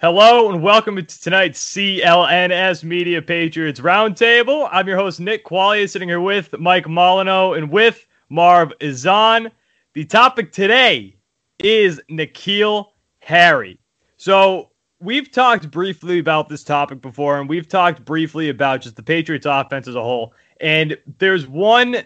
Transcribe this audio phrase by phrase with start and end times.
[0.00, 4.66] Hello and welcome to tonight's CLNS Media Patriots Roundtable.
[4.72, 9.50] I'm your host, Nick Quaglia, sitting here with Mike Molyneaux and with Marv Ezhan.
[9.92, 11.16] The topic today
[11.58, 12.86] is N'Keal
[13.20, 13.78] Harry.
[14.16, 19.02] So we've talked briefly about this topic before, and we've talked briefly about just the
[19.02, 20.32] Patriots offense as a whole.
[20.62, 21.98] And there's one,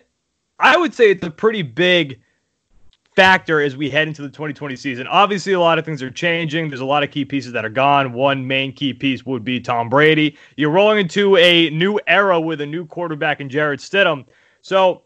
[0.59, 2.21] I would say it's a pretty big
[3.15, 5.07] factor as we head into the 2020 season.
[5.07, 6.69] Obviously, a lot of things are changing.
[6.69, 8.13] There's a lot of key pieces that are gone.
[8.13, 10.37] One main key piece would be Tom Brady.
[10.57, 14.25] You're rolling into a new era with a new quarterback in Jarrett Stidham.
[14.63, 15.03] So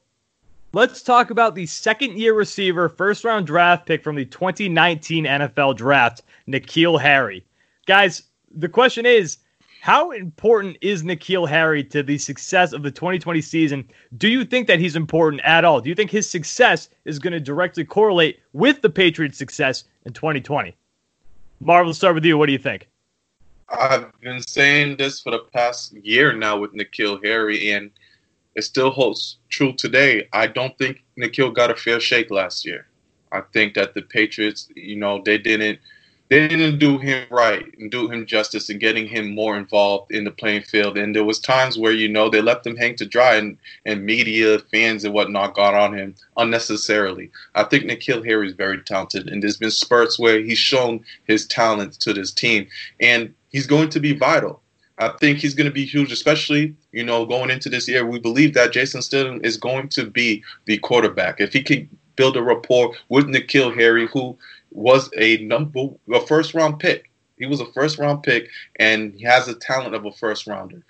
[0.72, 5.76] let's talk about the second year receiver, first round draft pick from the 2019 NFL
[5.76, 7.44] draft, N'Keal Harry.
[7.86, 8.22] Guys,
[8.54, 9.38] the question is,
[9.80, 13.88] how important is N'Keal Harry to the success of the 2020 season?
[14.16, 15.80] Do you think that he's important at all?
[15.80, 20.12] Do you think his success is going to directly correlate with the Patriots' success in
[20.12, 20.76] 2020?
[21.60, 22.36] Marv, start with you.
[22.36, 22.88] What do you think?
[23.68, 27.90] I've been saying this for the past year now with N'Keal Harry, and
[28.54, 30.28] it still holds true today.
[30.32, 32.86] I don't think N'Keal got a fair shake last year.
[33.30, 35.78] I think that the Patriots, you know, they didn't–
[36.28, 40.30] didn't do him right and do him justice in getting him more involved in the
[40.30, 40.98] playing field.
[40.98, 43.56] And there was times where you know they left him hang to dry, and,
[43.86, 47.30] and media, fans, and whatnot got on him unnecessarily.
[47.54, 51.46] I think N'Keal Harry is very talented, and there's been spurts where he's shown his
[51.46, 52.68] talent to this team,
[53.00, 54.60] and he's going to be vital.
[54.98, 58.04] I think he's going to be huge, especially you know going into this year.
[58.04, 62.36] We believe that Jason Stidham is going to be the quarterback if he can build
[62.36, 64.36] a rapport with N'Keal Harry, who
[64.70, 67.10] was a number a first round pick.
[67.38, 70.82] He was a first round pick, and he has the talent of a first rounder.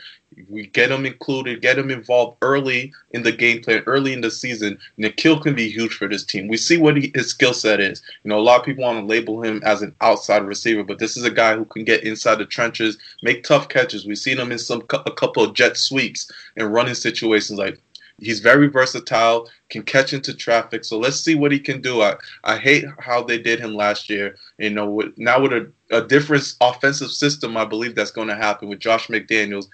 [0.48, 4.30] We get him included, get him involved early in the game plan, early in the
[4.30, 4.78] season.
[4.98, 6.48] N'Keal can be huge for this team.
[6.48, 8.02] We see what he, his skill set is.
[8.22, 10.98] You know, a lot of people want to label him as an outside receiver, but
[10.98, 14.06] this is a guy who can get inside the trenches, make tough catches.
[14.06, 17.80] We've seen him in some a couple of jet sweeps and running situations like
[18.20, 20.84] He's very versatile, can catch into traffic.
[20.84, 22.02] So let's see what he can do.
[22.02, 24.36] I, I hate how they did him last year.
[24.58, 28.34] You know, with, now with a, a different offensive system, I believe that's going to
[28.34, 29.66] happen with Josh McDaniels.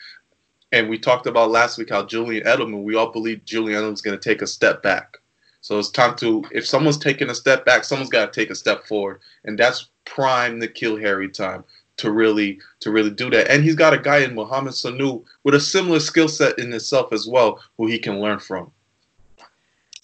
[0.73, 4.19] And we talked about last week how Julian Edelman, we all believe Julian Edelman's going
[4.19, 5.17] to take a step back.
[5.63, 8.55] So it's time to, if someone's taking a step back, someone's got to take a
[8.55, 9.21] step forward.
[9.45, 11.65] And that's prime N'Keal Harry time
[11.97, 13.51] to really to really do that.
[13.51, 17.13] And he's got a guy in Mohamed Sanu with a similar skill set in itself
[17.13, 18.71] as well, who he can learn from.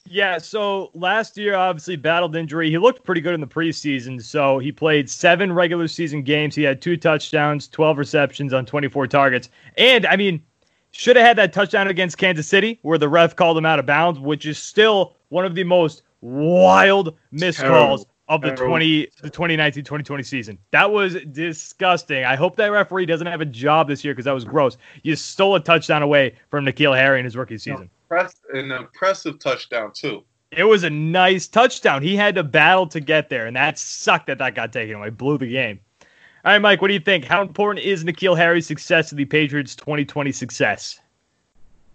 [0.06, 2.68] Yeah, so last year obviously battled injury.
[2.68, 4.20] He looked pretty good in the preseason.
[4.20, 6.56] So he played seven regular season games.
[6.56, 9.50] He had two touchdowns, 12 receptions on 24 targets.
[9.78, 10.42] And I mean,
[10.90, 13.86] should have had that touchdown against Kansas City where the ref called him out of
[13.86, 19.30] bounds, which is still one of the most wild missed calls of the 20 the
[19.30, 20.58] 2019-2020 season.
[20.70, 22.24] That was disgusting.
[22.24, 24.78] I hope that referee doesn't have a job this year because that was gross.
[25.02, 27.90] You stole a touchdown away from N'Keal Harry in his rookie season.
[28.52, 30.22] An impressive touchdown too.
[30.52, 32.02] It was a nice touchdown.
[32.02, 35.10] He had to battle to get there, and that sucked that that got taken away.
[35.10, 35.80] Blew the game.
[36.44, 37.24] All right, Mike, what do you think?
[37.24, 41.00] How important is N'Keal Harry's success to the Patriots' 2020 success?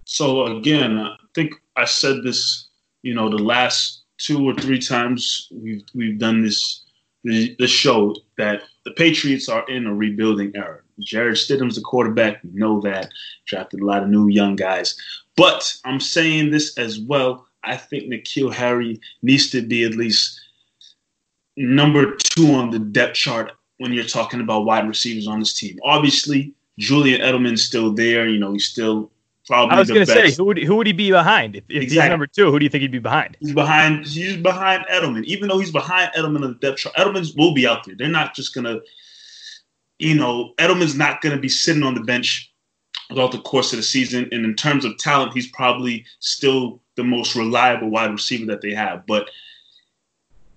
[0.03, 2.67] So again, I think I said this,
[3.01, 6.83] you know, the last two or three times we've we've done this
[7.23, 10.79] this show that the Patriots are in a rebuilding era.
[10.99, 12.43] Jarrett Stidham's the quarterback.
[12.43, 13.09] We know that.
[13.45, 14.95] Drafted a lot of new young guys.
[15.35, 17.47] But I'm saying this as well.
[17.63, 20.39] I think N'Keal Harry needs to be at least
[21.57, 25.79] number two on the depth chart when you're talking about wide receivers on this team.
[25.83, 28.27] Obviously, Julian Edelman's still there.
[28.27, 29.11] You know, he's still
[29.47, 31.55] Probably I was going to say, who would who would he be behind?
[31.55, 32.01] If, if exactly.
[32.01, 33.37] he's number two, who do you think he'd be behind?
[33.39, 34.07] He's behind.
[34.07, 35.23] He's behind Edelman.
[35.25, 37.95] Even though he's behind Edelman on the depth chart, Edelman will be out there.
[37.95, 38.81] They're not just going to.
[39.99, 42.51] you know, Edelman's not going to be sitting on the bench
[43.09, 44.27] throughout the course of the season.
[44.31, 48.73] And in terms of talent, he's probably still the most reliable wide receiver that they
[48.73, 49.05] have.
[49.05, 49.29] But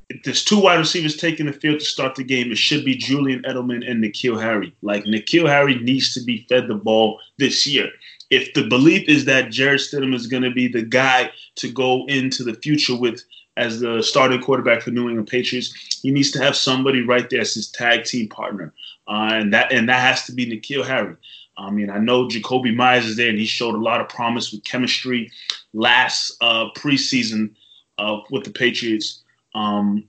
[0.09, 2.97] if there's two wide receivers taking the field to start the game, it should be
[2.97, 4.75] Julian Edelman and N'Keal Harry.
[4.83, 7.91] Like N'Keal Harry needs to be fed the ball this year.
[8.31, 12.05] If the belief is that Jarrett Stidham is going to be the guy to go
[12.07, 13.23] into the future with
[13.57, 17.41] as the starting quarterback for New England Patriots, he needs to have somebody right there
[17.41, 18.73] as his tag team partner,
[19.09, 21.17] uh, and that and that has to be N'Keal Harry.
[21.57, 24.53] I mean, I know Jakobi Meyers is there, and he showed a lot of promise
[24.53, 25.31] with chemistry
[25.73, 27.51] last uh, preseason
[27.99, 29.23] uh, with the Patriots.
[29.55, 30.05] Um,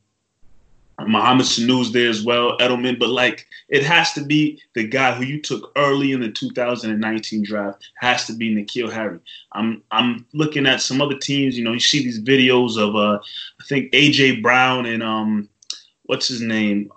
[1.07, 5.23] Mohamed Sanu's there as well, Edelman, but like it has to be the guy who
[5.23, 9.19] you took early in the 2019 draft has to be N'Keal Harry.
[9.53, 11.57] I'm I'm looking at some other teams.
[11.57, 13.19] You know, you see these videos of uh,
[13.59, 15.49] I think AJ Brown and um,
[16.03, 16.91] what's his name?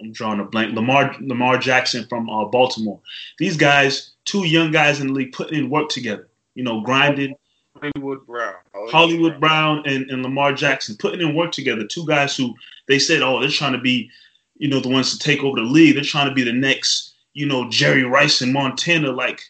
[0.00, 0.74] I'm drawing a blank.
[0.74, 3.00] Lamar Lamar Jackson from uh, Baltimore.
[3.38, 6.28] These guys, two young guys in the league, putting in work together.
[6.54, 7.34] You know, grinding.
[7.80, 8.54] Hollywood Brown.
[8.72, 11.86] Hollywood, Hollywood Brown, Brown and, and Lamar Jackson putting in work together.
[11.86, 12.54] Two guys who
[12.88, 14.10] they said, oh, they're trying to be,
[14.56, 15.94] you know, the ones to take over the league.
[15.94, 19.12] They're trying to be the next, you know, Jerry Rice in Montana.
[19.12, 19.40] Like,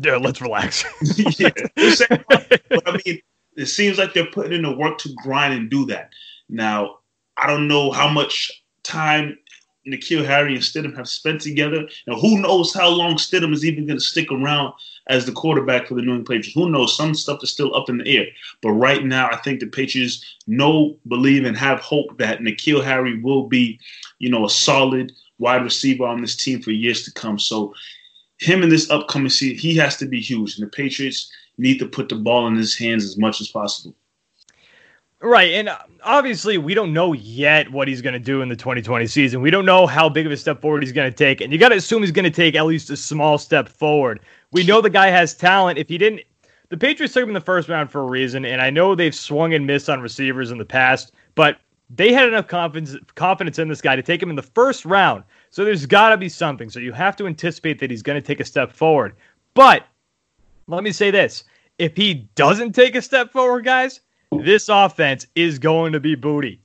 [0.00, 0.84] yeah, let's relax.
[1.38, 3.20] yeah, but I mean,
[3.56, 6.10] it seems like they're putting in the work to grind and do that.
[6.48, 6.98] Now,
[7.36, 8.50] I don't know how much
[8.82, 9.38] time
[9.86, 11.88] N'Keal Harry and Stidham have spent together.
[12.06, 14.74] And who knows how long Stidham is even going to stick around
[15.08, 16.54] as the quarterback for the New England Patriots.
[16.54, 16.96] Who knows?
[16.96, 18.26] Some stuff is still up in the air.
[18.60, 23.20] But right now, I think the Patriots know, believe, and have hope that N'Keal Harry
[23.20, 23.78] will be,
[24.18, 27.38] you know, a solid wide receiver on this team for years to come.
[27.38, 27.74] So
[28.38, 30.56] him in this upcoming season, he has to be huge.
[30.56, 33.94] And the Patriots need to put the ball in his hands as much as possible.
[35.22, 35.52] Right.
[35.52, 39.06] And uh, obviously, we don't know yet what he's going to do in the 2020
[39.06, 39.40] season.
[39.40, 41.40] We don't know how big of a step forward he's going to take.
[41.40, 44.20] And you got to assume he's going to take at least a small step forward.
[44.50, 45.78] We know the guy has talent.
[45.78, 46.22] If he didn't,
[46.70, 48.44] the Patriots took him in the first round for a reason.
[48.44, 51.58] And I know they've swung and missed on receivers in the past, but
[51.88, 55.22] they had enough confidence confidence in this guy to take him in the first round.
[55.50, 56.68] So there's got to be something.
[56.68, 59.14] So you have to anticipate that he's going to take a step forward.
[59.54, 59.86] But
[60.66, 61.44] let me say this
[61.78, 64.00] if he doesn't take a step forward, guys,
[64.40, 66.60] this offense is going to be booty.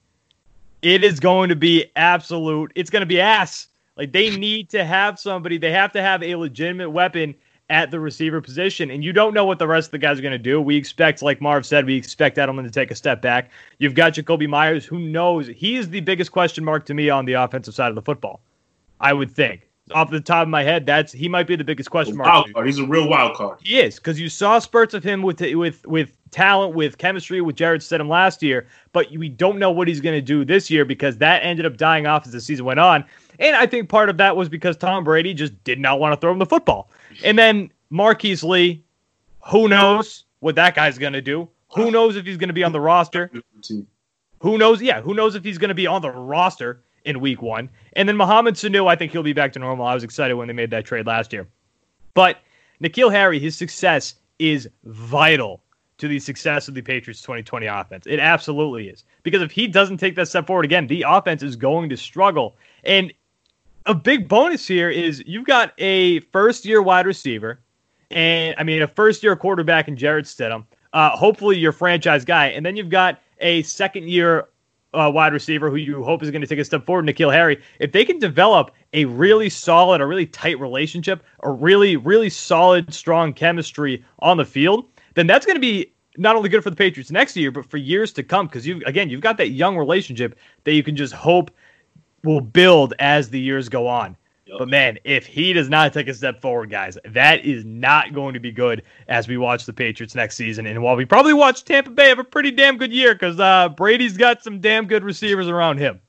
[0.81, 2.71] It is going to be absolute.
[2.75, 3.67] It's going to be ass.
[3.95, 5.57] Like they need to have somebody.
[5.57, 7.35] They have to have a legitimate weapon
[7.69, 10.21] at the receiver position, and you don't know what the rest of the guys are
[10.21, 10.61] going to do.
[10.61, 13.51] We expect, like Marv said, we expect Edelman to take a step back.
[13.79, 17.25] You've got Jakobi Meyers, who knows he is the biggest question mark to me on
[17.25, 18.39] the offensive side of the football.
[19.01, 21.89] I would think off the top of my head, that's he might be the biggest
[21.89, 22.27] question mark.
[22.27, 22.65] Wild card.
[22.67, 23.59] He's a real wild card.
[23.61, 27.55] He is because you saw spurts of him with with with talent, with chemistry, with
[27.55, 30.85] Jarrett Stidham last year, but we don't know what he's going to do this year
[30.85, 33.03] because that ended up dying off as the season went on.
[33.39, 36.19] And I think part of that was because Tom Brady just did not want to
[36.19, 36.89] throw him the football.
[37.23, 38.83] And then Marquise Lee,
[39.49, 41.47] who knows what that guy's going to do?
[41.75, 43.31] Who knows if he's going to be on the roster?
[44.39, 44.81] Who knows?
[44.81, 46.81] Yeah, who knows if he's going to be on the roster?
[47.07, 47.69] in week one.
[47.93, 49.87] And then Mohamed Sanu, I think he'll be back to normal.
[49.87, 51.47] I was excited when they made that trade last year.
[52.13, 52.39] But
[52.83, 55.63] N'Keal Harry, his success is vital
[55.97, 58.05] to the success of the Patriots 2020 offense.
[58.05, 59.03] It absolutely is.
[59.23, 62.55] Because if he doesn't take that step forward again, the offense is going to struggle.
[62.83, 63.13] And
[63.85, 67.59] a big bonus here is you've got a first year wide receiver,
[68.11, 72.47] and I mean, a first year quarterback in Jarrett Stidham, uh, hopefully your franchise guy.
[72.47, 74.49] And then you've got a second year
[74.93, 77.61] uh, wide receiver who you hope is going to take a step forward, N'Keal Harry,
[77.79, 82.93] if they can develop a really solid, a really tight relationship, a really, really solid,
[82.93, 84.85] strong chemistry on the field,
[85.17, 87.77] then that's going to be not only good for the Patriots next year, but for
[87.77, 88.47] years to come.
[88.47, 91.51] Because you, again, you've got that young relationship that you can just hope
[92.23, 94.15] will build as the years go on.
[94.57, 98.33] But man, if he does not take a step forward, guys, that is not going
[98.33, 100.65] to be good as we watch the Patriots next season.
[100.65, 103.69] And while we probably watch Tampa Bay have a pretty damn good year because uh,
[103.69, 105.99] Brady's got some damn good receivers around him.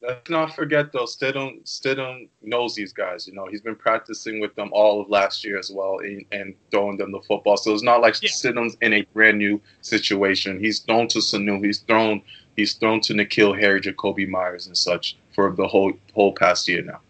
[0.00, 3.26] Let's not forget though, Stidham, Stidham knows these guys.
[3.26, 6.54] You know, he's been practicing with them all of last year as well, and, and
[6.70, 7.56] throwing them the football.
[7.56, 8.28] So it's not like yeah.
[8.28, 10.60] Stidham's in a brand new situation.
[10.60, 11.64] He's thrown to Sanu.
[11.64, 12.22] He's thrown.
[12.56, 16.82] He's thrown to N'Keal Harry, Jakobi Meyers, and such for the whole whole past year
[16.82, 17.00] now.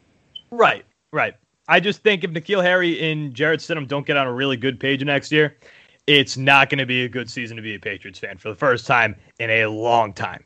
[0.50, 1.35] Right, right.
[1.68, 4.80] I just think if N'Keal Harry and Jarrett Stidham don't get on a really good
[4.80, 5.59] page next year,
[6.07, 8.54] it's not going to be a good season to be a Patriots fan for the
[8.54, 10.42] first time in a long time.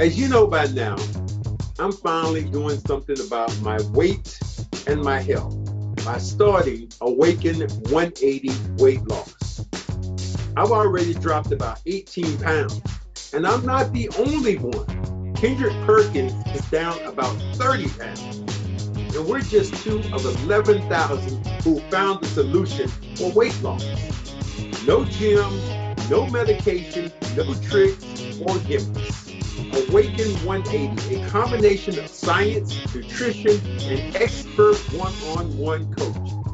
[0.00, 0.96] As you know by now,
[1.78, 4.40] I'm finally doing something about my weight
[4.86, 5.54] and my health
[6.06, 8.50] by starting Awaken 180
[8.82, 9.66] Weight Loss.
[10.56, 12.80] I've already dropped about 18 pounds
[13.34, 15.34] And I'm not the only one.
[15.34, 18.38] Kendrick Perkins is down about 30 pounds.
[18.96, 23.84] And we're just two of 11,000 who found the solution for weight loss.
[24.86, 25.60] No gym,
[26.08, 28.02] no medication, no tricks
[28.40, 29.29] or gimmicks.
[29.72, 36.44] Awaken 180, a combination of science, nutrition, and expert one-on-one coaching.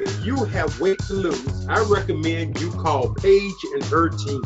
[0.00, 4.42] If you have weight to lose, I recommend you call Paige and her team.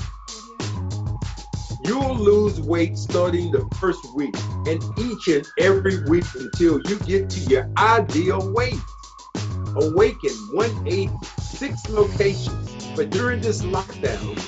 [1.84, 4.34] You'll lose weight starting the first week
[4.66, 8.80] and each and every week until you get to your ideal weight.
[9.76, 11.10] Awaken 180,
[11.40, 12.86] six locations.
[12.96, 14.38] But during this lockdown,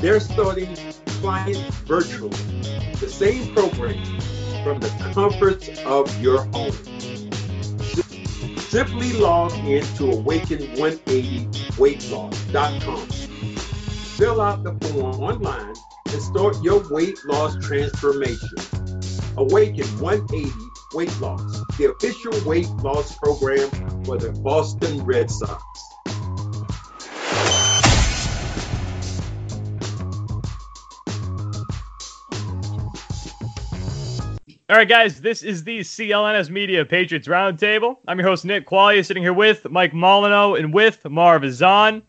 [0.00, 0.74] they're starting
[1.22, 2.36] clients virtually.
[2.98, 4.04] The same program
[4.64, 6.72] from the comforts of your home.
[8.58, 13.06] Simply log in to awaken180weightloss.com.
[14.16, 15.74] Fill out the form online
[16.10, 18.58] and start your weight loss transformation.
[19.36, 20.50] Awaken 180
[20.94, 23.70] Weight Loss, the official weight loss program
[24.04, 25.91] for the Boston Red Sox.
[34.72, 37.98] All right, guys, this is the CLNS Media Patriots Roundtable.
[38.08, 42.00] I'm your host, Nick Quaglia, sitting here with Mike Molyneaux and with Marv Ezhan.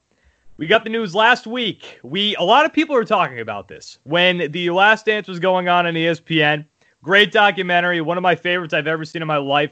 [0.55, 2.00] We got the news last week.
[2.03, 5.67] We a lot of people are talking about this when the Last Dance was going
[5.67, 6.63] on on ESPN.
[7.03, 9.72] Great documentary, one of my favorites I've ever seen in my life.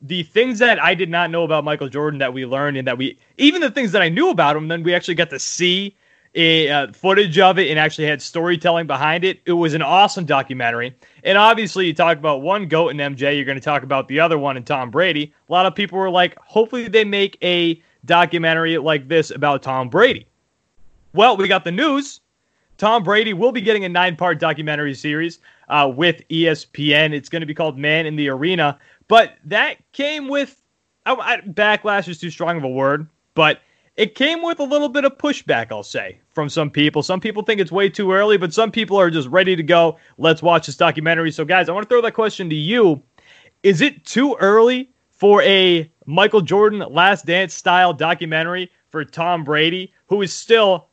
[0.00, 2.98] The things that I did not know about Michael Jordan that we learned, and that
[2.98, 5.96] we even the things that I knew about him, then we actually got to see
[6.34, 9.40] a, uh, footage of it and actually had storytelling behind it.
[9.46, 10.94] It was an awesome documentary.
[11.24, 14.20] And obviously, you talk about one GOAT and MJ, you're going to talk about the
[14.20, 15.32] other one and Tom Brady.
[15.48, 19.88] A lot of people were like, hopefully, they make a documentary like this about Tom
[19.88, 20.26] Brady.
[21.12, 22.20] Well, we got the news.
[22.76, 27.12] Tom Brady will be getting a nine part documentary series uh, with ESPN.
[27.12, 28.78] It's going to be called Man in the Arena.
[29.08, 30.62] But that came with
[31.08, 33.62] I, I, backlash is too strong of a word, but
[33.98, 37.02] it came with a little bit of pushback, I'll say, from some people.
[37.02, 39.98] Some people think it's way too early, but some people are just ready to go.
[40.18, 41.32] Let's watch this documentary.
[41.32, 43.02] So, guys, I want to throw that question to you.
[43.64, 49.92] Is it too early for a Michael Jordan Last Dance style documentary for Tom Brady,
[50.06, 50.86] who is still,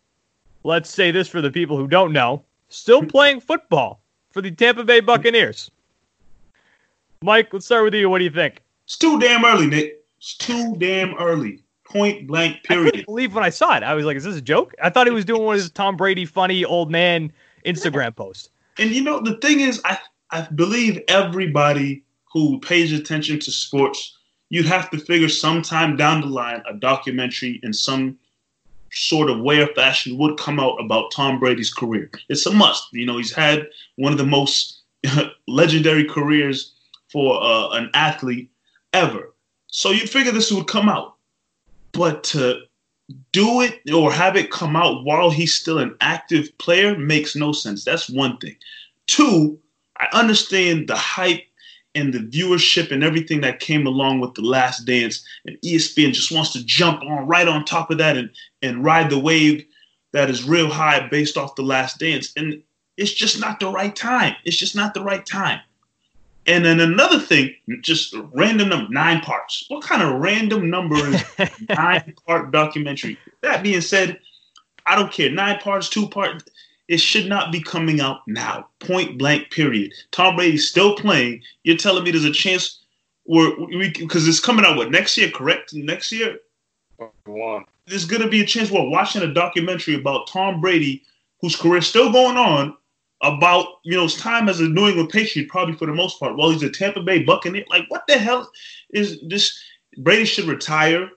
[0.64, 4.84] let's say this for the people who don't know, still playing football for the Tampa
[4.84, 5.70] Bay Buccaneers?
[7.22, 8.10] Mike, let's start with you.
[8.10, 8.64] What do you think?
[8.86, 10.04] It's too damn early, Nick.
[10.18, 12.88] It's too damn early point blank period.
[12.88, 13.84] I couldn't believe when I saw it.
[13.84, 15.72] I was like, "Is this a joke?" I thought he was doing one of his
[15.72, 17.32] Tom Brady funny old man
[17.65, 18.50] Instagram posts.
[18.77, 19.98] And you know, the thing is, I
[20.32, 24.18] I believe everybody who pays attention to sports,
[24.50, 28.18] you'd have to figure sometime down the line a documentary in some
[28.92, 32.10] sort of way or fashion would come out about Tom Brady's career.
[32.30, 32.88] It's a must.
[32.94, 34.82] You know, he's had one of the most
[35.48, 36.74] legendary careers
[37.12, 38.50] for uh, an athlete
[38.94, 39.34] ever.
[39.68, 41.14] So you'd figure this would come out.
[41.96, 42.62] But to
[43.32, 47.52] do it or have it come out while he's still an active player makes no
[47.52, 47.84] sense.
[47.84, 48.56] That's one thing.
[49.08, 49.60] Two,
[49.98, 51.44] I understand the hype
[51.96, 56.32] and the viewership and everything that came along with the last dance and espn just
[56.32, 58.30] wants to jump on right on top of that and,
[58.62, 59.66] and ride the wave
[60.12, 62.62] that is real high based off the last dance and
[62.98, 65.60] it's just not the right time it's just not the right time
[66.48, 69.66] and then another thing, just random number, nine parts.
[69.68, 71.24] What kind of random number is
[71.70, 73.18] nine part documentary?
[73.42, 74.20] That being said,
[74.86, 75.32] I don't care.
[75.32, 76.46] Nine parts, two parts.
[76.88, 78.68] It should not be coming out now.
[78.80, 79.92] Point blank, period.
[80.12, 81.42] Tom Brady's still playing.
[81.64, 82.80] You're telling me there's a chance
[83.24, 85.74] where we because it's coming out what next year, correct?
[85.74, 86.38] Next year?
[87.25, 87.66] One.
[87.88, 91.04] There's gonna be a chance we're watching a documentary about Tom Brady,
[91.42, 92.78] whose career's still going on,
[93.25, 96.38] about you know his time as a New England Patriot, probably for the most part.
[96.38, 97.65] Well, he's a Tampa Bay Buccaneer.
[97.70, 98.50] Like, what the hell
[98.91, 99.60] is this?
[99.98, 101.10] Brady should retire.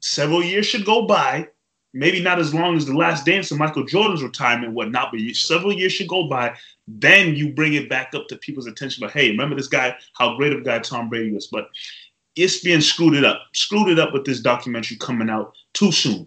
[0.00, 1.48] Several years should go by.
[1.96, 5.72] Maybe not as long as the last dance of Michael Jordan's retirement, whatnot, but several
[5.72, 6.56] years should go by.
[6.88, 9.00] Then you bring it back up to people's attention.
[9.00, 9.96] But hey, remember this guy?
[10.14, 11.46] How great of a guy Tom Brady was.
[11.46, 11.70] But
[12.36, 13.42] it's being screwed it up.
[13.52, 16.26] Screwed it up with this documentary coming out too soon.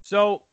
[0.00, 0.44] So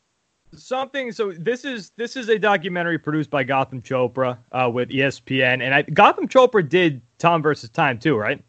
[0.54, 5.62] something so this is this is a documentary produced by Gotham Chopra uh, with ESPN
[5.62, 8.42] and I, Gotham Chopra did Tom versus Time too, right?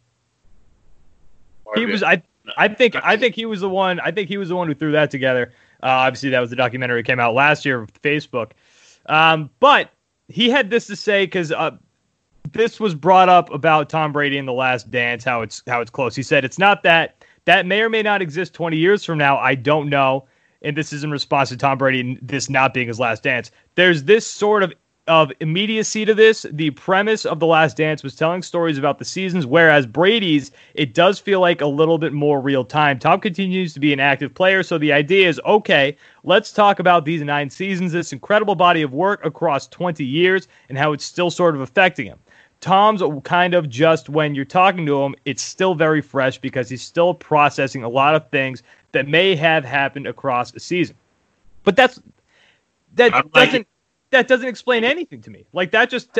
[1.74, 2.22] He was I
[2.56, 4.74] I think I think he was the one I think he was the one who
[4.74, 5.52] threw that together.
[5.82, 8.52] Uh, obviously that was the documentary that came out last year with Facebook.
[9.06, 9.90] Um, but
[10.28, 11.72] he had this to say because uh,
[12.52, 15.90] this was brought up about Tom Brady in the Last Dance, how it's how it's
[15.90, 16.14] close.
[16.14, 19.38] He said it's not that that may or may not exist 20 years from now.
[19.38, 20.26] I don't know
[20.64, 23.50] and this is in response to Tom Brady this not being his last dance.
[23.76, 24.72] There's this sort of
[25.06, 26.46] of immediacy to this.
[26.50, 30.94] The premise of The Last Dance was telling stories about the seasons, whereas Brady's, it
[30.94, 32.98] does feel like a little bit more real time.
[32.98, 37.04] Tom continues to be an active player, so the idea is okay, let's talk about
[37.04, 41.30] these nine seasons, this incredible body of work across 20 years, and how it's still
[41.30, 42.18] sort of affecting him.
[42.60, 46.80] Tom's kind of just when you're talking to him, it's still very fresh because he's
[46.80, 48.62] still processing a lot of things
[48.94, 50.96] that may have happened across a season.
[51.62, 52.00] But that's
[52.94, 53.68] that like doesn't it.
[54.10, 55.44] that doesn't explain anything to me.
[55.52, 56.18] Like that just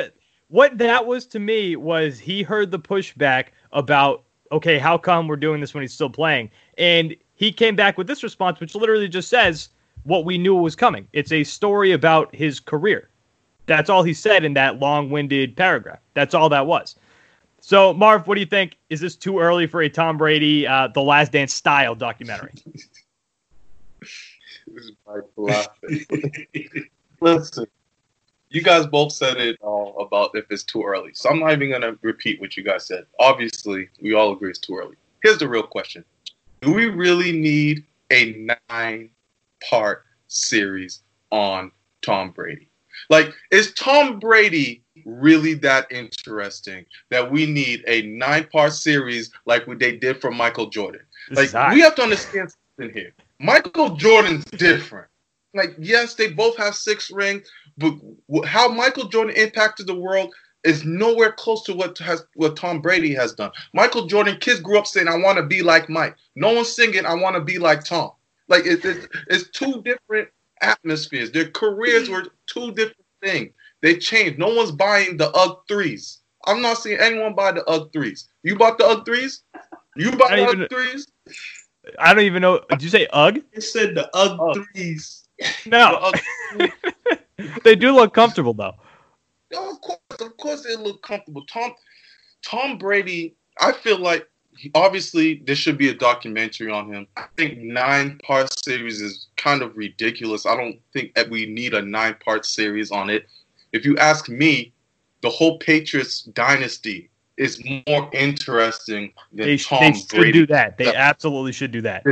[0.48, 5.36] what that was to me was he heard the pushback about okay, how come we're
[5.36, 6.50] doing this when he's still playing?
[6.78, 9.70] And he came back with this response which literally just says
[10.04, 11.08] what we knew was coming.
[11.12, 13.08] It's a story about his career.
[13.66, 16.00] That's all he said in that long-winded paragraph.
[16.12, 16.96] That's all that was.
[17.66, 18.76] So, Marv, what do you think?
[18.90, 22.52] Is this too early for a Tom Brady, uh, The Last Dance style documentary?
[24.02, 24.11] this
[24.76, 24.92] is
[27.23, 27.66] Listen,
[28.50, 31.12] you guys both said it all about if it's too early.
[31.14, 33.06] So I'm not even going to repeat what you guys said.
[33.18, 34.97] Obviously, we all agree it's too early.
[35.23, 36.04] Here's the real question
[36.61, 39.09] Do we really need a nine
[39.66, 41.00] part series
[41.33, 42.68] on Tom Brady?
[43.09, 49.66] Like, is Tom Brady really that interesting that we need a nine part series like
[49.66, 51.02] what they did for Michael Jordan?
[51.30, 53.12] Like, we have to understand something here.
[53.38, 55.08] Michael Jordan's different.
[55.54, 57.48] Like, yes, they both have six rings,
[57.78, 57.94] but
[58.44, 60.34] how Michael Jordan impacted the world
[60.64, 63.52] is nowhere close to what has what Tom Brady has done.
[63.74, 67.06] Michael Jordan, kids grew up saying, "I want to be like Mike." No one's singing,
[67.06, 68.12] "I want to be like Tom."
[68.48, 70.28] Like it, it, it's two different
[70.60, 71.30] atmospheres.
[71.30, 73.52] Their careers were two different things.
[73.84, 74.38] They changed.
[74.38, 76.20] No one's buying the UGG threes.
[76.46, 78.28] I'm not seeing anyone buy the UGG threes.
[78.42, 79.42] You bought the UGG threes?
[79.94, 81.06] You bought the UGG threes?
[81.98, 82.62] I don't even know.
[82.70, 83.44] Did you say UGG?
[83.52, 84.64] It said the UGG oh.
[84.72, 85.28] threes.
[85.66, 86.10] No.
[87.62, 88.72] they do look comfortable though.
[89.52, 91.44] No, of course, of course they look comfortable.
[91.44, 91.74] Tom
[92.42, 94.26] Tom Brady, I feel like
[94.74, 97.06] obviously there should be a documentary on him.
[97.18, 100.46] I think nine part series is kind of ridiculous.
[100.46, 103.26] I don't think that we need a nine part series on it.
[103.74, 104.72] If you ask me,
[105.20, 109.98] the whole Patriots dynasty is more interesting than they, Tom they Brady.
[109.98, 110.78] should do that.
[110.78, 112.04] They absolutely should do that.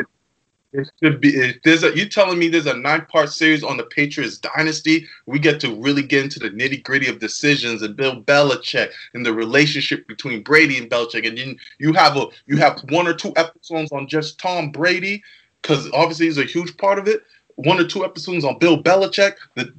[0.72, 1.28] It should be.
[1.36, 5.06] If there's a, you telling me there's a nine part series on the Patriots dynasty.
[5.26, 9.24] We get to really get into the nitty gritty of decisions and Bill Belichick and
[9.24, 11.28] the relationship between Brady and Belichick.
[11.28, 15.22] And then you have a you have one or two episodes on just Tom Brady
[15.60, 17.22] because obviously he's a huge part of it.
[17.56, 19.34] One or two episodes on Bill Belichick.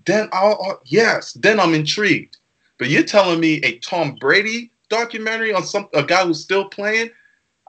[0.06, 2.38] then I'll yes, then I'm intrigued.
[2.78, 7.10] But you're telling me a Tom Brady documentary on some a guy who's still playing?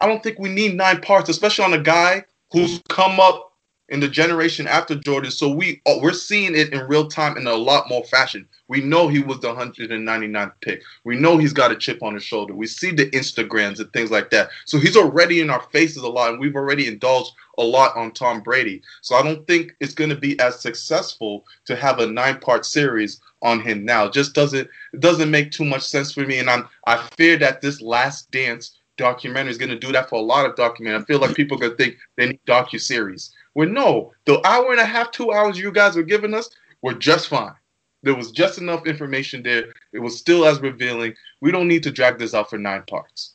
[0.01, 3.54] I don't think we need nine parts, especially on a guy who's come up
[3.89, 5.31] in the generation after Jordan.
[5.31, 8.49] So we uh, we're seeing it in real time in a lot more fashion.
[8.69, 10.83] We know he was the 199th pick.
[11.05, 12.55] We know he's got a chip on his shoulder.
[12.55, 14.49] We see the Instagrams and things like that.
[14.65, 18.13] So he's already in our faces a lot, and we've already indulged a lot on
[18.13, 18.83] Tom Brady.
[19.03, 23.21] So I don't think it's going to be as successful to have a nine-part series
[23.43, 24.07] on him now.
[24.07, 27.37] It just doesn't it doesn't make too much sense for me, and I'm I fear
[27.39, 31.03] that this Last Dance documentary is going to do that for a lot of documentaries.
[31.03, 33.33] I feel like people are going to think they need docu series.
[33.55, 36.51] Well, no, the hour and a half, two hours you guys were giving us
[36.83, 37.55] were just fine.
[38.03, 39.73] There was just enough information there.
[39.93, 41.15] It was still as revealing.
[41.41, 43.35] We don't need to drag this out for nine parts.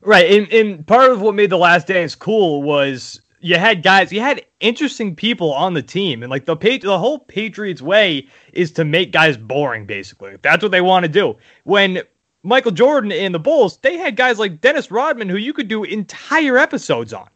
[0.00, 4.12] Right, and, and part of what made the Last Dance cool was you had guys,
[4.12, 8.72] you had interesting people on the team, and like the the whole Patriots way is
[8.72, 9.84] to make guys boring.
[9.84, 11.36] Basically, that's what they want to do.
[11.64, 12.02] When
[12.42, 15.84] Michael Jordan and the Bulls, they had guys like Dennis Rodman who you could do
[15.84, 17.28] entire episodes on.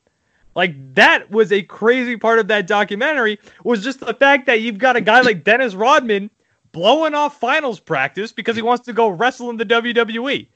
[0.57, 4.79] Like that was a crazy part of that documentary was just the fact that you've
[4.79, 6.31] got a guy like Dennis Rodman
[6.73, 10.49] blowing off finals practice because he wants to go wrestle in the WWE.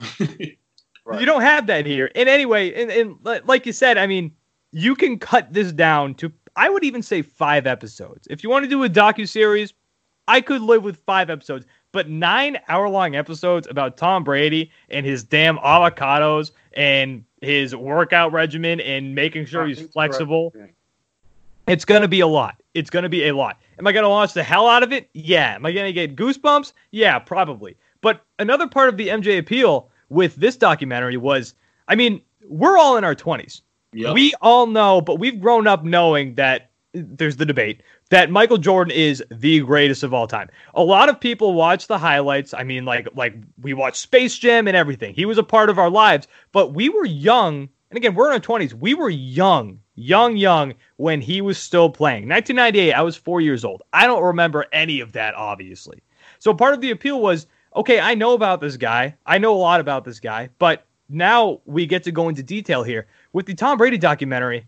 [0.20, 1.20] right.
[1.20, 2.10] You don't have that here.
[2.14, 4.32] And anyway, and, and like you said, I mean,
[4.70, 8.26] you can cut this down to I would even say five episodes.
[8.30, 9.74] If you want to do a docu series,
[10.28, 11.66] I could live with five episodes.
[11.92, 18.32] But nine hour long episodes about Tom Brady and his damn avocados and his workout
[18.32, 20.52] regimen and making sure he's flexible.
[21.66, 22.60] It's going to be a lot.
[22.74, 23.58] It's going to be a lot.
[23.78, 25.08] Am I going to watch the hell out of it?
[25.12, 25.54] Yeah.
[25.54, 26.72] Am I going to get goosebumps?
[26.90, 27.76] Yeah, probably.
[28.00, 31.54] But another part of the MJ appeal with this documentary was
[31.88, 33.62] I mean, we're all in our 20s.
[33.94, 34.14] Yep.
[34.14, 38.92] We all know, but we've grown up knowing that there's the debate that Michael Jordan
[38.92, 40.48] is the greatest of all time.
[40.74, 42.54] A lot of people watch the highlights.
[42.54, 45.14] I mean, like like we watch Space Jam and everything.
[45.14, 47.68] He was a part of our lives, but we were young.
[47.90, 48.74] And again, we're in our 20s.
[48.74, 52.28] We were young young, young when he was still playing.
[52.28, 53.82] 1998, I was four years old.
[53.92, 56.02] I don't remember any of that, obviously.
[56.38, 59.14] So part of the appeal was okay, I know about this guy.
[59.26, 62.82] I know a lot about this guy, but now we get to go into detail
[62.82, 63.06] here.
[63.32, 64.66] With the Tom Brady documentary,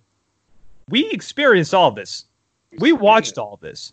[0.88, 2.26] we experienced all of this.
[2.78, 3.92] We watched all this.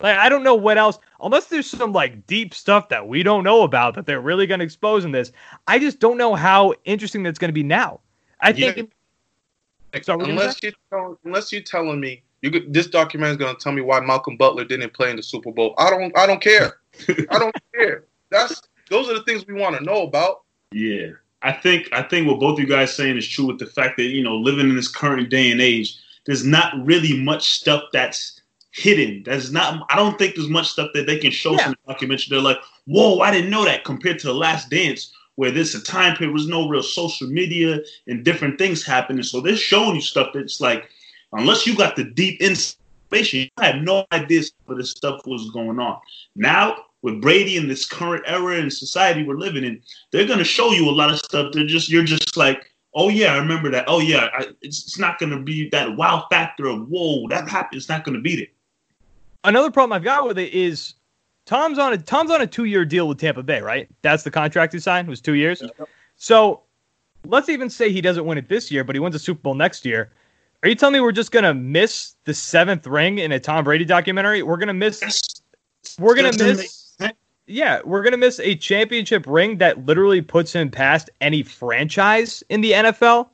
[0.00, 3.44] Like I don't know what else, unless there's some like deep stuff that we don't
[3.44, 5.32] know about that they're really going to expose in this.
[5.66, 8.00] I just don't know how interesting that's going to be now.
[8.40, 8.72] I Yeah.
[8.72, 8.92] think.
[9.92, 12.88] Like, Sorry, what were you unless you tell, unless you're telling me you could, this
[12.88, 15.74] documentary is going to tell me why Malcolm Butler didn't play in the Super Bowl.
[15.78, 16.80] I don't I don't care.
[17.30, 18.04] I don't care.
[18.30, 20.42] That's those are the things we want to know about.
[20.72, 21.12] Yeah,
[21.42, 24.06] I think I think what both you guys saying is true with the fact that
[24.06, 28.40] you know living in this current day and age, there's not really much stuff that's
[28.72, 29.22] hidden.
[29.24, 29.86] There's not.
[29.90, 31.64] I don't think there's much stuff that they can show Yeah.
[31.64, 32.26] from the documentary.
[32.30, 33.84] They're like, whoa, I didn't know that.
[33.84, 37.80] Compared to the Last Dance, where this a time period was no real social media
[38.06, 39.22] and different things happening.
[39.22, 40.88] So they're showing you stuff that's like,
[41.32, 45.78] unless you got the deep information, you had no idea what this stuff was going
[45.78, 45.98] on.
[46.36, 50.72] Now with Brady in this current era and society we're living in, they're gonna show
[50.72, 51.52] you a lot of stuff.
[51.52, 53.84] They're just you're just like, oh yeah, I remember that.
[53.88, 57.78] Oh yeah, I, it's, it's not gonna be that wow factor of whoa that happened.
[57.78, 58.50] It's not gonna beat it.
[59.44, 60.94] Another problem I've got with it is
[61.46, 63.88] Tom's on a Tom's on a two year deal with Tampa Bay, right?
[64.02, 65.62] That's the contract he signed It was two years.
[66.16, 66.62] So
[67.26, 69.54] let's even say he doesn't win it this year, but he wins a Super Bowl
[69.54, 70.12] next year.
[70.62, 73.84] Are you telling me we're just gonna miss the seventh ring in a Tom Brady
[73.84, 74.42] documentary?
[74.42, 75.00] We're gonna miss.
[75.00, 75.42] That's,
[75.98, 76.83] We're gonna doesn't make miss.
[77.46, 82.60] Yeah, we're gonna miss a championship ring that literally puts him past any franchise in
[82.60, 83.28] the NFL.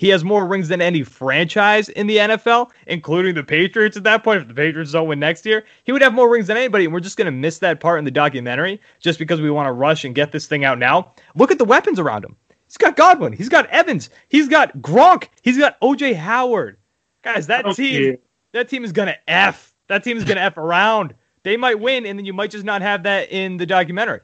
[0.00, 4.24] He has more rings than any franchise in the NFL, including the Patriots at that
[4.24, 4.40] point.
[4.40, 6.86] If the Patriots don't win next year, he would have more rings than anybody.
[6.86, 9.66] And we're just going to miss that part in the documentary just because we want
[9.66, 11.12] to rush and get this thing out now.
[11.34, 12.34] Look at the weapons around him.
[12.66, 13.34] He's got Godwin.
[13.34, 14.08] He's got Evans.
[14.28, 15.28] He's got Gronk.
[15.42, 16.78] He's got OJ Howard.
[17.20, 18.16] Guys, that team,
[18.52, 19.74] that team is going to F.
[19.88, 21.12] That team is going to F around.
[21.42, 24.20] They might win, and then you might just not have that in the documentary.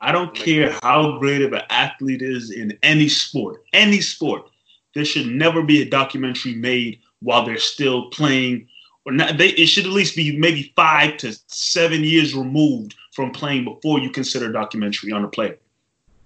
[0.00, 4.48] I don't care how great of an athlete is in any sport, any sport.
[4.94, 8.68] There should never be a documentary made while they're still playing,
[9.04, 9.38] or not.
[9.38, 13.98] They, it should at least be maybe five to seven years removed from playing before
[13.98, 15.58] you consider a documentary on a player.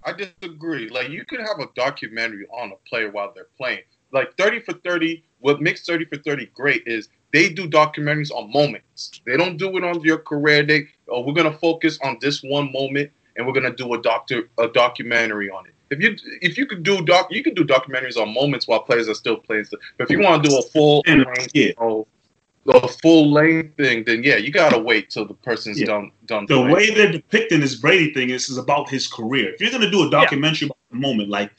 [0.03, 0.89] I disagree.
[0.89, 3.81] Like you could have a documentary on a player while they're playing.
[4.11, 8.51] Like 30 for 30, what makes 30 for 30 great is they do documentaries on
[8.51, 9.11] moments.
[9.25, 10.63] They don't do it on your career.
[10.63, 14.49] They oh, we're gonna focus on this one moment and we're gonna do a doctor
[14.57, 15.73] a documentary on it.
[15.89, 19.09] If you if you could do doc you could do documentaries on moments while players
[19.09, 19.65] are still playing.
[19.71, 21.71] But if you want to do a full And, length, yeah.
[21.79, 22.07] oh,
[22.67, 25.87] a full length thing, then yeah, you gotta wait till the person's Yeah.
[25.87, 26.45] done done.
[26.47, 26.71] the playing.
[26.71, 29.53] way they're depicting this Brady thing is, is about his career.
[29.53, 31.51] If you're going to do a documentary about the moment, like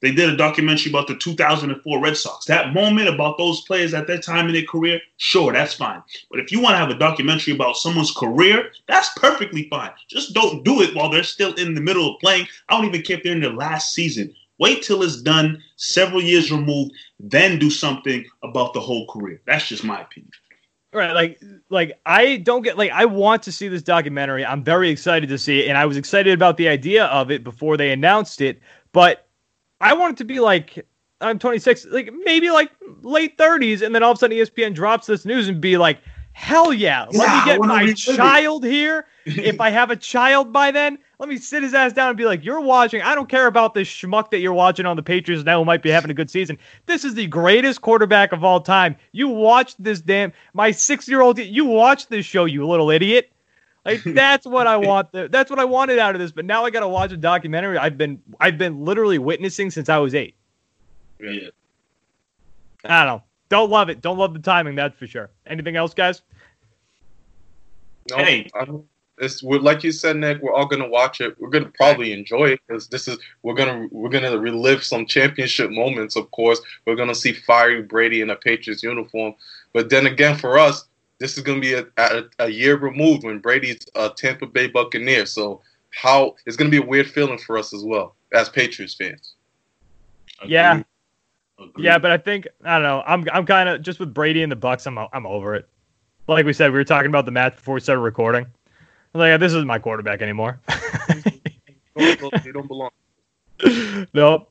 [0.00, 4.06] they did a documentary about the 2004 Red Sox, that moment about those players at
[4.06, 6.02] that time in their career, sure, that's fine.
[6.30, 9.90] But if you want to have a documentary about someone's career, that's perfectly fine.
[10.08, 12.46] Just don't do it while they're still in the middle of playing.
[12.68, 14.34] I don't even care if they're in their last season.
[14.58, 19.40] Wait till it's done, several years removed, then do something about the whole career.
[19.46, 20.32] That's just my opinion.
[20.92, 24.44] Right, like like I don't get like I want to see this documentary.
[24.44, 27.44] I'm very excited to see it, and I was excited about the idea of it
[27.44, 28.60] before they announced it.
[28.92, 29.28] But
[29.80, 30.86] I want it to be like
[31.20, 32.70] I'm 26, like maybe like
[33.02, 35.98] late 30s, and then all of a sudden ESPN drops this news and be like,
[36.32, 39.06] "Hell yeah, let Yeah, me get my child here.
[39.26, 42.24] if I have a child by then, let me sit his ass down and be
[42.24, 43.02] like, "You're watching.
[43.02, 45.82] I don't care about this schmuck that you're watching on the Patriots now who might
[45.82, 46.58] be having a good season.
[46.86, 48.96] This is the greatest quarterback of all time.
[49.12, 51.38] You watched this damn my six year old.
[51.38, 53.30] You watched this show, you little idiot."
[53.84, 55.12] Like that's what I want.
[55.12, 56.32] The, that's what I wanted out of this.
[56.32, 57.78] But now I got to watch a documentary.
[57.78, 60.34] I've been I've been literally witnessing since I was eight.
[61.20, 61.48] Yeah.
[62.84, 63.22] I don't know.
[63.48, 64.00] Don't love it.
[64.00, 64.74] Don't love the timing.
[64.74, 65.30] That's for sure.
[65.46, 66.22] Anything else, guys?
[68.10, 68.48] No, Hey.
[68.54, 68.84] I mean,
[69.20, 70.40] it's we're, like you said, Nick.
[70.40, 71.38] We're all gonna watch it.
[71.38, 75.70] We're gonna probably enjoy it because this is we're gonna we're gonna relive some championship
[75.70, 76.16] moments.
[76.16, 79.34] Of course, we're gonna see fiery Brady in a Patriots uniform.
[79.74, 80.86] But then again, for us,
[81.20, 85.26] this is gonna be a, a, a year removed when Brady's a Tampa Bay Buccaneer.
[85.26, 85.60] So
[85.94, 89.34] how it's gonna be a weird feeling for us as well as Patriots fans.
[90.44, 90.72] Yeah.
[90.72, 90.84] Agreed.
[91.60, 91.84] Agreed.
[91.84, 93.02] Yeah, but I think I don't know.
[93.06, 94.86] I'm I'm kind of just with Brady and the Bucs.
[94.86, 95.68] I'm I'm over it.
[96.26, 98.46] Like we said, we were talking about the match before we started recording.
[99.14, 100.60] I'm like, this isn't my quarterback anymore.
[102.44, 102.90] They don't belong.
[104.14, 104.50] nope.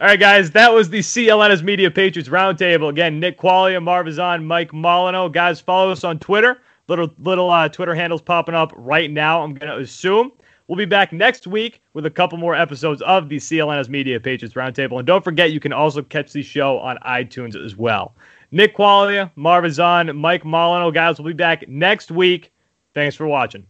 [0.00, 2.88] All right, guys, that was the CLNS Media Patriots Roundtable.
[2.88, 5.32] Again, Nick Quaglia, Marvizon, Mike Molyneaux.
[5.32, 6.60] Guys, follow us on Twitter.
[6.86, 9.42] Little little uh, Twitter handles popping up right now.
[9.42, 10.30] I'm gonna assume
[10.68, 14.54] we'll be back next week with a couple more episodes of the CLNS Media Patriots
[14.54, 14.98] Roundtable.
[14.98, 18.14] And don't forget, you can also catch the show on iTunes as well.
[18.52, 20.94] Nick Quaglia, Marv Ezhan, Mike Molyneaux.
[20.94, 22.52] Guys, we'll be back next week.
[22.94, 23.66] Thanks for watching.